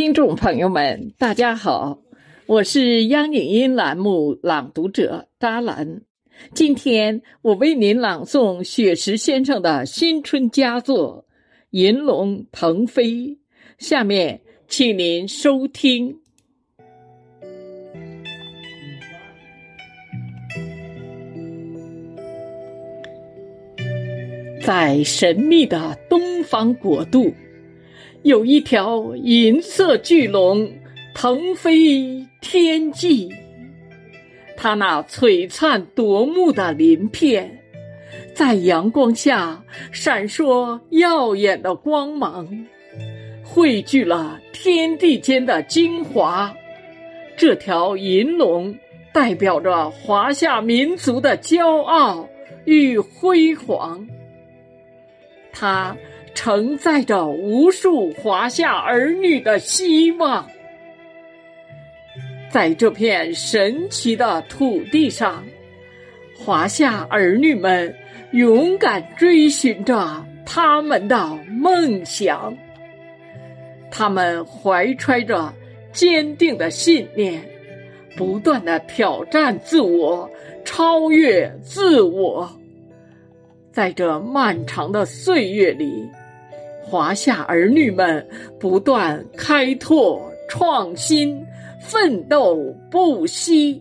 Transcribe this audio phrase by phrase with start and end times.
[0.00, 1.98] 听众朋友们，大家好，
[2.46, 6.00] 我是央影音栏目朗读者扎兰。
[6.54, 11.26] 今天我为您朗诵雪石先生的新春佳作
[11.72, 13.10] 《银龙腾飞》，
[13.76, 16.16] 下面请您收听。
[24.62, 27.30] 在神秘的东方国度。
[28.22, 30.70] 有一条银色巨龙
[31.14, 33.32] 腾飞天际，
[34.58, 37.62] 它那璀璨夺目的鳞片，
[38.34, 42.66] 在阳光下闪烁耀眼的光芒，
[43.42, 46.54] 汇聚了天地间的精华。
[47.38, 48.74] 这条银龙
[49.14, 52.28] 代表着华夏民族的骄傲
[52.66, 54.06] 与辉煌，
[55.52, 55.96] 它。
[56.42, 60.48] 承载着无数华夏儿女的希望，
[62.48, 65.44] 在这片神奇的土地上，
[66.34, 67.94] 华夏儿女们
[68.32, 72.56] 勇敢追寻着他们的梦想。
[73.90, 75.52] 他们怀揣着
[75.92, 77.38] 坚定的信念，
[78.16, 80.26] 不断的挑战自我，
[80.64, 82.50] 超越自我。
[83.70, 86.08] 在这漫长的岁月里。
[86.90, 88.26] 华夏儿女们
[88.58, 91.40] 不断开拓、创新、
[91.80, 93.80] 奋斗不息，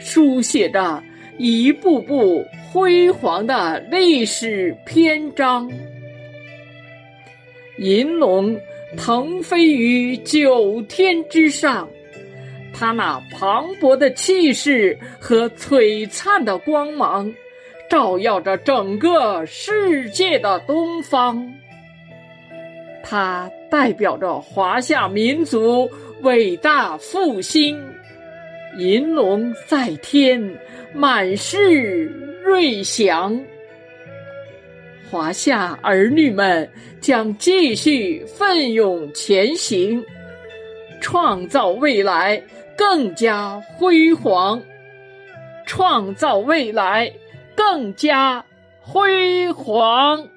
[0.00, 1.00] 书写着
[1.38, 5.70] 一步步辉煌的历史篇章。
[7.78, 8.58] 银龙
[8.96, 11.88] 腾飞于九天之上，
[12.74, 17.32] 它那磅礴的气势和璀璨的光芒，
[17.88, 21.54] 照耀着整个世界的东方。
[23.10, 25.90] 它代表着华夏民族
[26.22, 27.76] 伟大复兴，
[28.78, 30.40] 银龙在天，
[30.94, 32.04] 满是
[32.44, 33.36] 瑞祥。
[35.10, 40.04] 华夏儿女们将继续奋勇前行，
[41.00, 42.40] 创造未来
[42.76, 44.62] 更加辉煌，
[45.66, 47.12] 创造未来
[47.56, 48.44] 更加
[48.80, 50.28] 辉煌。